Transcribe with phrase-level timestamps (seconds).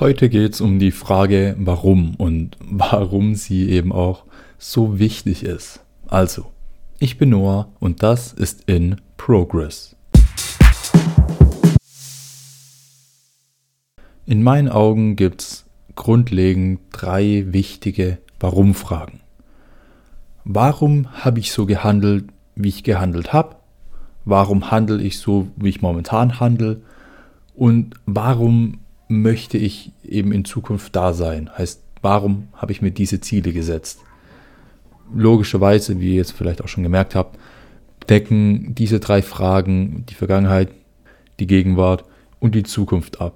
[0.00, 4.24] Heute geht es um die Frage, warum und warum sie eben auch
[4.58, 5.84] so wichtig ist.
[6.08, 6.46] Also,
[6.98, 9.94] ich bin Noah und das ist in Progress.
[14.26, 15.64] In meinen Augen gibt es
[15.94, 19.20] grundlegend drei wichtige Warum-Fragen.
[20.42, 22.24] Warum habe ich so gehandelt,
[22.56, 23.54] wie ich gehandelt habe?
[24.24, 26.80] Warum handle ich so, wie ich momentan handle?
[27.54, 28.80] Und warum
[29.22, 31.50] möchte ich eben in Zukunft da sein?
[31.56, 34.00] Heißt, warum habe ich mir diese Ziele gesetzt?
[35.14, 37.38] Logischerweise, wie ihr jetzt vielleicht auch schon gemerkt habt,
[38.08, 40.68] decken diese drei Fragen die Vergangenheit,
[41.40, 42.04] die Gegenwart
[42.40, 43.34] und die Zukunft ab.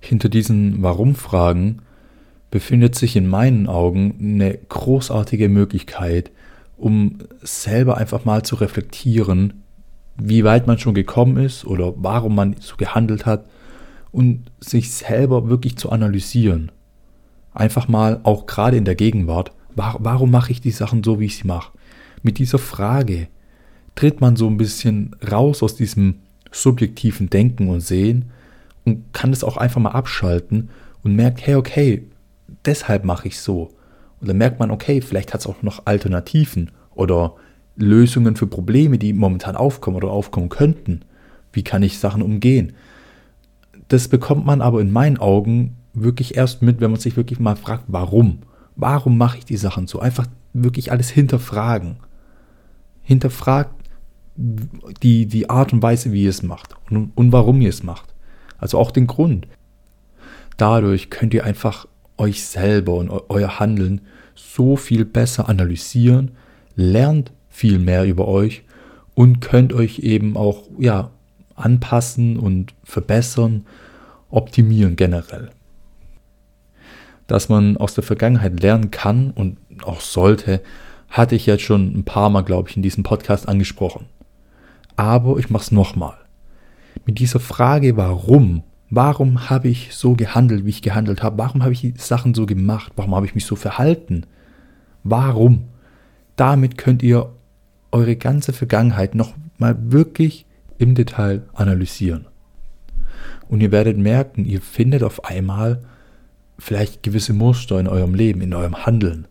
[0.00, 1.82] Hinter diesen Warum-Fragen
[2.50, 6.30] befindet sich in meinen Augen eine großartige Möglichkeit,
[6.76, 9.64] um selber einfach mal zu reflektieren,
[10.16, 13.46] wie weit man schon gekommen ist oder warum man so gehandelt hat
[14.16, 16.72] und sich selber wirklich zu analysieren.
[17.52, 21.36] Einfach mal, auch gerade in der Gegenwart, warum mache ich die Sachen so, wie ich
[21.36, 21.72] sie mache?
[22.22, 23.28] Mit dieser Frage
[23.94, 28.30] tritt man so ein bisschen raus aus diesem subjektiven Denken und Sehen
[28.86, 30.70] und kann es auch einfach mal abschalten
[31.02, 32.06] und merkt, hey, okay,
[32.64, 33.74] deshalb mache ich so.
[34.22, 37.34] Und dann merkt man, okay, vielleicht hat es auch noch Alternativen oder
[37.76, 41.02] Lösungen für Probleme, die momentan aufkommen oder aufkommen könnten.
[41.52, 42.72] Wie kann ich Sachen umgehen?
[43.88, 47.56] Das bekommt man aber in meinen Augen wirklich erst mit, wenn man sich wirklich mal
[47.56, 48.40] fragt, warum?
[48.74, 50.00] Warum mache ich die Sachen so?
[50.00, 51.96] Einfach wirklich alles hinterfragen.
[53.02, 53.74] Hinterfragt
[54.36, 58.14] die, die Art und Weise, wie ihr es macht und, und warum ihr es macht.
[58.58, 59.46] Also auch den Grund.
[60.56, 61.86] Dadurch könnt ihr einfach
[62.18, 64.02] euch selber und euer Handeln
[64.34, 66.32] so viel besser analysieren,
[66.74, 68.64] lernt viel mehr über euch
[69.14, 71.10] und könnt euch eben auch ja,
[71.56, 73.66] anpassen und verbessern,
[74.30, 75.50] optimieren generell.
[77.26, 80.62] Dass man aus der Vergangenheit lernen kann und auch sollte,
[81.08, 84.06] hatte ich jetzt schon ein paar Mal, glaube ich, in diesem Podcast angesprochen.
[84.96, 86.16] Aber ich mache es nochmal.
[87.04, 91.38] Mit dieser Frage, warum Warum habe ich so gehandelt, wie ich gehandelt habe?
[91.38, 92.92] Warum habe ich die Sachen so gemacht?
[92.94, 94.26] Warum habe ich mich so verhalten?
[95.02, 95.64] Warum?
[96.36, 97.32] Damit könnt ihr
[97.90, 100.46] eure ganze Vergangenheit noch mal wirklich
[100.78, 102.26] im Detail analysieren.
[103.48, 105.82] Und ihr werdet merken, ihr findet auf einmal
[106.58, 109.28] vielleicht gewisse Muster in eurem Leben, in eurem Handeln.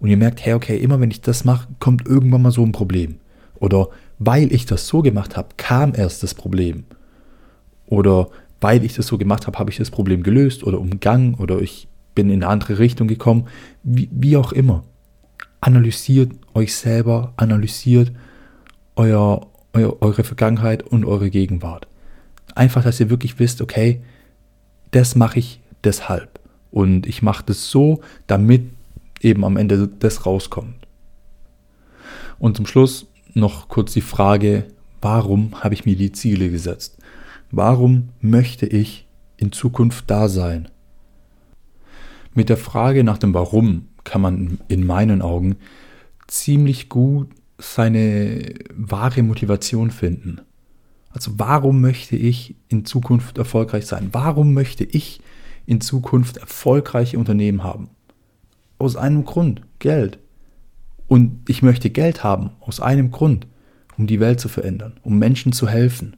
[0.00, 2.72] Und ihr merkt, hey, okay, immer wenn ich das mache, kommt irgendwann mal so ein
[2.72, 3.16] Problem.
[3.56, 3.88] Oder
[4.18, 6.84] weil ich das so gemacht habe, kam erst das Problem.
[7.86, 8.28] Oder
[8.60, 11.88] weil ich das so gemacht habe, habe ich das Problem gelöst oder umgangen oder ich
[12.14, 13.46] bin in eine andere Richtung gekommen,
[13.82, 14.84] wie, wie auch immer.
[15.60, 18.12] Analysiert euch selber, analysiert
[18.96, 19.48] euer, euer,
[19.86, 21.88] eure Vergangenheit und eure Gegenwart.
[22.54, 24.02] Einfach, dass ihr wirklich wisst, okay,
[24.90, 26.40] das mache ich deshalb.
[26.70, 28.70] Und ich mache das so, damit
[29.20, 30.86] eben am Ende das rauskommt.
[32.38, 34.66] Und zum Schluss noch kurz die Frage,
[35.00, 36.98] warum habe ich mir die Ziele gesetzt?
[37.50, 39.06] Warum möchte ich
[39.36, 40.68] in Zukunft da sein?
[42.34, 45.56] Mit der Frage nach dem Warum kann man in meinen Augen
[46.26, 47.28] ziemlich gut
[47.58, 50.40] seine wahre Motivation finden.
[51.10, 54.08] Also warum möchte ich in Zukunft erfolgreich sein?
[54.12, 55.20] Warum möchte ich
[55.66, 57.90] in Zukunft erfolgreiche Unternehmen haben?
[58.78, 60.18] Aus einem Grund, Geld.
[61.08, 63.46] Und ich möchte Geld haben aus einem Grund,
[63.96, 66.16] um die Welt zu verändern, um Menschen zu helfen,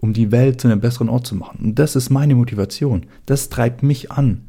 [0.00, 1.60] um die Welt zu einem besseren Ort zu machen.
[1.62, 3.06] Und das ist meine Motivation.
[3.26, 4.48] Das treibt mich an.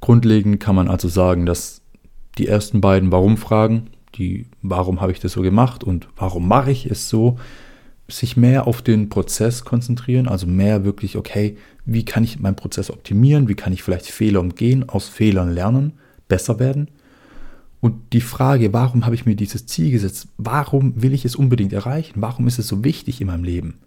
[0.00, 1.80] Grundlegend kann man also sagen, dass
[2.38, 6.86] die ersten beiden Warum-Fragen, die Warum habe ich das so gemacht und warum mache ich
[6.86, 7.38] es so,
[8.08, 12.90] sich mehr auf den Prozess konzentrieren, also mehr wirklich, okay, wie kann ich meinen Prozess
[12.90, 15.94] optimieren, wie kann ich vielleicht Fehler umgehen, aus Fehlern lernen,
[16.28, 16.88] besser werden
[17.80, 20.28] und die Frage, warum habe ich mir dieses Ziel gesetzt?
[20.38, 22.14] Warum will ich es unbedingt erreichen?
[22.20, 23.78] Warum ist es so wichtig in meinem Leben?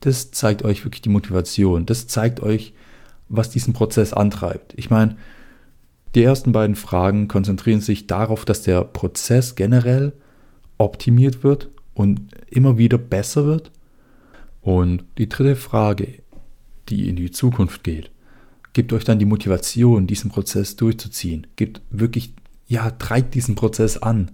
[0.00, 1.86] Das zeigt euch wirklich die Motivation.
[1.86, 2.74] Das zeigt euch,
[3.28, 4.74] was diesen Prozess antreibt.
[4.76, 5.16] Ich meine,
[6.14, 10.12] die ersten beiden Fragen konzentrieren sich darauf, dass der Prozess generell
[10.78, 13.70] optimiert wird und immer wieder besser wird.
[14.62, 16.22] Und die dritte Frage,
[16.88, 18.10] die in die Zukunft geht,
[18.72, 22.32] gibt euch dann die Motivation, diesen Prozess durchzuziehen, gibt wirklich
[22.68, 24.30] ja, treibt diesen Prozess an.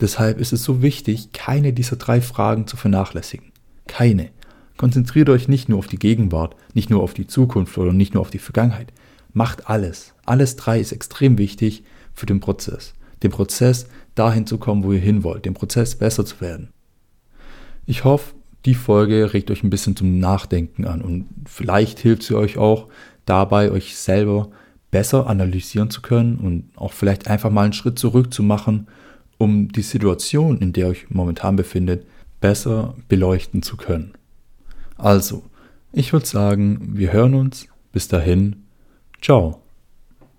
[0.00, 3.52] Deshalb ist es so wichtig, keine dieser drei Fragen zu vernachlässigen.
[3.86, 4.30] Keine.
[4.78, 8.22] Konzentriert euch nicht nur auf die Gegenwart, nicht nur auf die Zukunft oder nicht nur
[8.22, 8.94] auf die Vergangenheit.
[9.32, 10.14] Macht alles.
[10.24, 11.84] Alles drei ist extrem wichtig
[12.14, 12.94] für den Prozess.
[13.22, 15.44] Den Prozess, dahin zu kommen, wo ihr hin wollt.
[15.44, 16.70] Den Prozess besser zu werden.
[17.86, 18.34] Ich hoffe,
[18.64, 22.88] die Folge regt euch ein bisschen zum Nachdenken an und vielleicht hilft sie euch auch
[23.24, 24.50] dabei, euch selber
[24.90, 28.88] besser analysieren zu können und auch vielleicht einfach mal einen Schritt zurück zu machen,
[29.38, 32.06] um die Situation, in der ihr euch momentan befindet,
[32.40, 34.12] besser beleuchten zu können.
[34.98, 35.44] Also,
[35.92, 37.66] ich würde sagen, wir hören uns.
[37.92, 38.64] Bis dahin,
[39.20, 39.69] ciao.